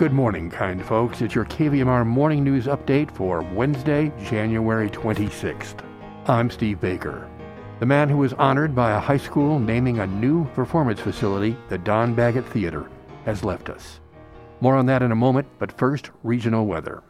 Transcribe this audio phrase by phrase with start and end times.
[0.00, 1.20] Good morning, kind folks.
[1.20, 5.84] It's your KVMR morning news update for Wednesday, January 26th.
[6.24, 7.28] I'm Steve Baker.
[7.80, 11.76] The man who was honored by a high school naming a new performance facility, the
[11.76, 12.88] Don Baggett Theater,
[13.26, 14.00] has left us.
[14.62, 17.02] More on that in a moment, but first, regional weather.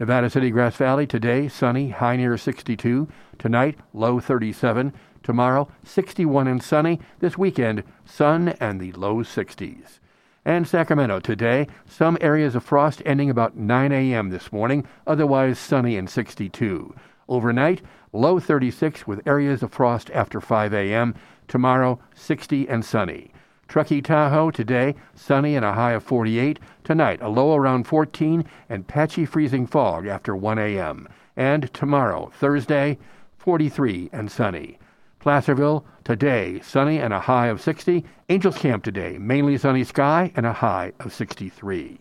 [0.00, 3.06] Nevada City, Grass Valley, today sunny, high near 62.
[3.38, 4.92] Tonight, low 37.
[5.22, 6.98] Tomorrow, 61 and sunny.
[7.20, 10.00] This weekend, sun and the low 60s.
[10.46, 14.28] And Sacramento today, some areas of frost ending about 9 a.m.
[14.28, 16.94] this morning, otherwise sunny and 62.
[17.30, 17.80] Overnight,
[18.12, 21.14] low 36 with areas of frost after 5 a.m.
[21.48, 23.32] Tomorrow, 60 and sunny.
[23.68, 26.58] Truckee Tahoe today, sunny and a high of 48.
[26.84, 31.08] Tonight, a low around 14 and patchy freezing fog after 1 a.m.
[31.36, 32.98] And tomorrow, Thursday,
[33.38, 34.78] 43 and sunny.
[35.24, 38.04] Placerville, today, sunny and a high of 60.
[38.28, 41.98] Angels Camp today, mainly sunny sky and a high of 63.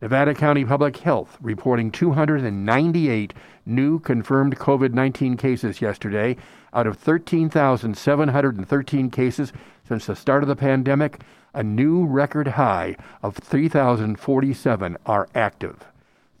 [0.00, 3.34] Nevada County Public Health reporting 298
[3.66, 6.38] new confirmed COVID 19 cases yesterday
[6.72, 9.52] out of 13,713 cases
[9.86, 11.20] since the start of the pandemic.
[11.52, 15.84] A new record high of 3,047 are active.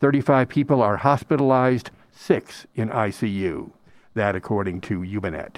[0.00, 3.70] 35 people are hospitalized, 6 in ICU.
[4.14, 5.56] That according to YubaNet.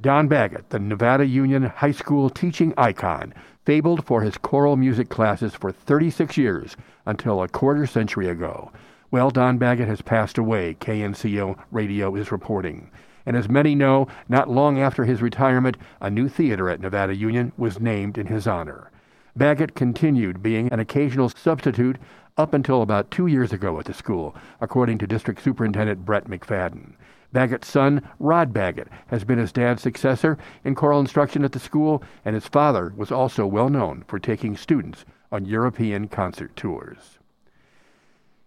[0.00, 3.32] Don Baggett, the Nevada Union High School teaching icon,
[3.64, 8.70] fabled for his choral music classes for 36 years until a quarter century ago.
[9.10, 12.90] Well, Don Baggett has passed away, KNCO Radio is reporting.
[13.24, 17.52] And as many know, not long after his retirement, a new theater at Nevada Union
[17.56, 18.90] was named in his honor.
[19.34, 21.98] Baggett continued being an occasional substitute
[22.36, 26.94] up until about two years ago at the school, according to District Superintendent Brett McFadden.
[27.32, 32.02] Baggett's son, Rod Baggett, has been his dad's successor in choral instruction at the school,
[32.24, 37.18] and his father was also well known for taking students on European concert tours.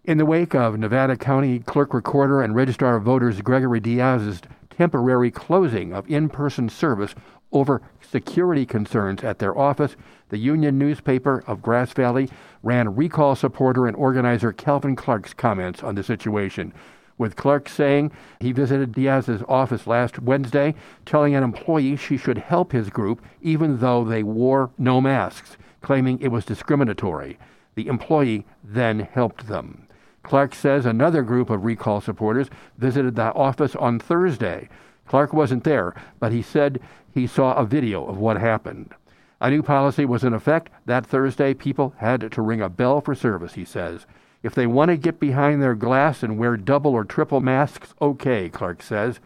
[0.06, 5.30] In the wake of Nevada County Clerk Recorder and Registrar of Voters Gregory Diaz's temporary
[5.30, 7.14] closing of in person service
[7.52, 9.96] over security concerns at their office,
[10.30, 12.30] the Union newspaper of Grass Valley
[12.64, 16.74] ran recall supporter and organizer Calvin Clark's comments on the situation
[17.20, 20.74] with Clark saying he visited Diaz's office last Wednesday,
[21.06, 26.20] telling an employee she should help his group even though they wore no masks, claiming
[26.20, 27.38] it was discriminatory.
[27.76, 29.88] The employee then helped them.
[30.24, 34.70] Clark says another group of recall supporters visited the office on Thursday.
[35.08, 36.80] Clark wasn't there, but he said
[37.14, 38.94] he saw a video of what happened.
[39.42, 41.54] A new policy was in effect that Thursday.
[41.54, 44.06] People had to ring a bell for service, he says.
[44.42, 48.50] If they want to get behind their glass and wear double or triple masks, okay,
[48.50, 49.20] Clark says.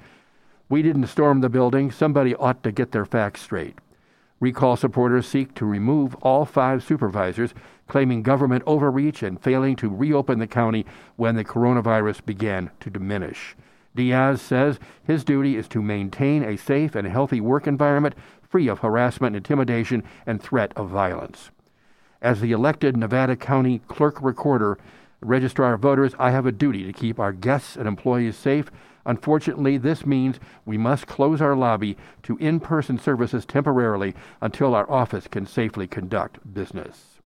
[0.69, 1.91] We didn't storm the building.
[1.91, 3.77] Somebody ought to get their facts straight.
[4.39, 7.53] Recall supporters seek to remove all five supervisors,
[7.87, 10.85] claiming government overreach and failing to reopen the county
[11.15, 13.55] when the coronavirus began to diminish.
[13.95, 18.79] Diaz says his duty is to maintain a safe and healthy work environment free of
[18.79, 21.51] harassment, intimidation, and threat of violence.
[22.21, 24.77] As the elected Nevada County Clerk Recorder,
[25.25, 28.71] Registrar of Voters, I have a duty to keep our guests and employees safe.
[29.05, 34.89] Unfortunately, this means we must close our lobby to in person services temporarily until our
[34.89, 37.19] office can safely conduct business.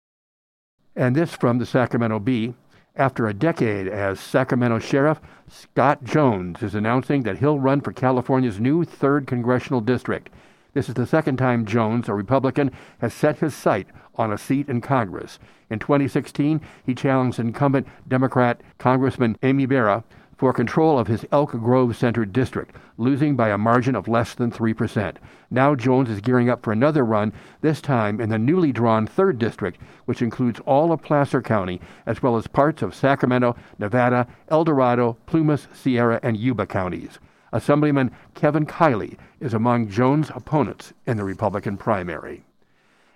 [0.96, 2.56] And this from the Sacramento Bee.
[2.96, 8.59] After a decade as Sacramento Sheriff, Scott Jones is announcing that he'll run for California's
[8.59, 10.31] new 3rd Congressional District.
[10.77, 14.69] This is the second time Jones, a Republican, has set his sight on a seat
[14.69, 15.39] in Congress.
[15.71, 20.03] In 2016, he challenged incumbent Democrat Congressman Ami Bera
[20.38, 24.51] for control of his Elk Grove centered district, losing by a margin of less than
[24.51, 25.15] 3%.
[25.49, 29.39] Now Jones is gearing up for another run, this time in the newly drawn 3rd
[29.39, 34.63] District, which includes all of Placer County, as well as parts of Sacramento, Nevada, El
[34.63, 37.17] Dorado, Plumas, Sierra, and Yuba counties.
[37.52, 42.44] Assemblyman Kevin Kiley is among Jones' opponents in the Republican primary.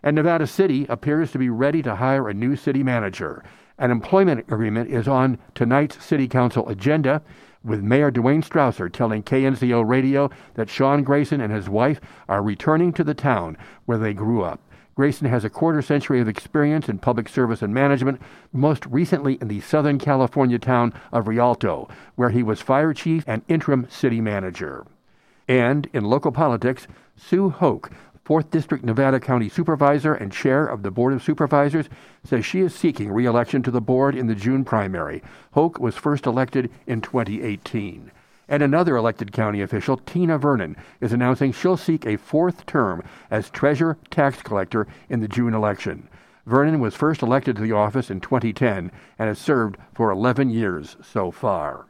[0.04, 3.44] And Nevada City appears to be ready to hire a new city manager.
[3.78, 7.22] An employment agreement is on tonight's City Council agenda,
[7.64, 12.92] with Mayor Duane Strawser telling KNCO Radio that Sean Grayson and his wife are returning
[12.94, 14.60] to the town where they grew up.
[15.02, 18.22] Grayson has a quarter century of experience in public service and management,
[18.54, 23.42] most recently in the Southern California town of Rialto, where he was fire chief and
[23.48, 24.86] interim city manager.
[25.48, 27.90] And in local politics, Sue Hoek,
[28.24, 31.90] 4th District Nevada County Supervisor and Chair of the Board of Supervisors,
[32.24, 35.24] says she is seeking re election to the board in the June primary.
[35.54, 38.12] Hoek was first elected in 2018.
[38.48, 43.50] And another elected county official, Tina Vernon, is announcing she'll seek a fourth term as
[43.50, 46.08] treasurer tax collector in the June election.
[46.46, 50.98] Vernon was first elected to the office in 2010 and has served for 11 years
[51.02, 51.86] so far.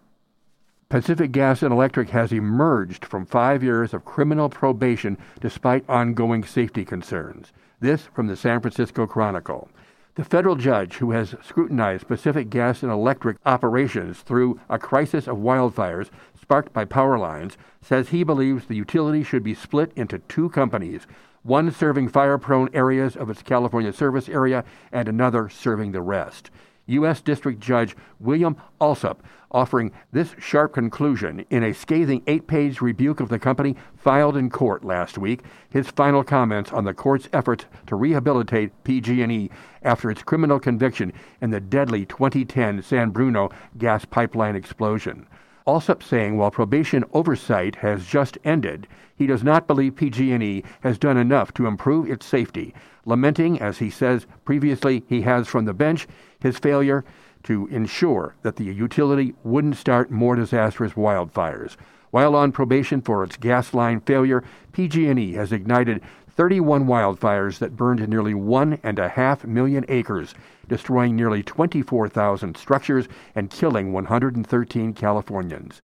[0.89, 6.83] Pacific Gas and Electric has emerged from five years of criminal probation despite ongoing safety
[6.83, 7.53] concerns.
[7.80, 9.69] This from the San Francisco Chronicle.
[10.16, 15.38] The federal judge who has scrutinized Pacific Gas and Electric operations through a crisis of
[15.38, 16.10] wildfires
[16.40, 21.08] sparked by power lines says he believes the utility should be split into two companies,
[21.44, 26.52] one serving fire prone areas of its California service area and another serving the rest.
[26.91, 27.21] U.S.
[27.21, 29.17] District Judge William Alsup
[29.51, 34.49] offering this sharp conclusion in a scathing eight page rebuke of the company filed in
[34.49, 39.49] court last week, his final comments on the court's efforts to rehabilitate PG&E
[39.83, 41.11] after its criminal conviction
[41.41, 45.27] in the deadly 2010 San Bruno gas pipeline explosion.
[45.68, 51.18] Alsup saying while probation oversight has just ended, he does not believe PG&E has done
[51.18, 52.74] enough to improve its safety,
[53.06, 56.08] lamenting, as he says previously he has from the bench,
[56.40, 57.06] his failure
[57.44, 61.75] to ensure that the utility wouldn't start more disastrous wildfires.
[62.10, 64.44] While on probation for its gas line failure,
[64.74, 66.02] PG&E has ignited
[66.41, 70.33] 31 wildfires that burned nearly one and a half million acres,
[70.67, 75.79] destroying nearly 24,000 structures and killing 113 Californians.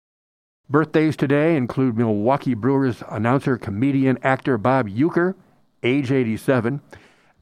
[0.68, 5.36] Birthdays today include Milwaukee Brewers announcer, comedian, actor Bob Uecker,
[5.84, 6.82] age 87,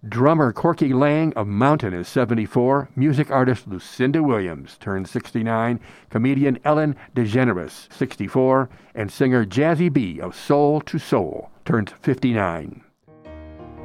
[0.09, 5.79] drummer Corky Laing of Mountain is 74, music artist Lucinda Williams turns 69,
[6.09, 12.84] comedian Ellen DeGeneres 64, and singer Jazzie B of Soul II Soul turns 59.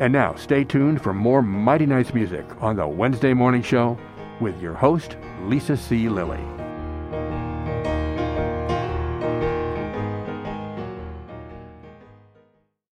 [0.01, 3.99] And now, stay tuned for more Mighty Nights music on the Wednesday Morning Show
[4.41, 6.09] with your host, Lisa C.
[6.09, 6.41] Lilly.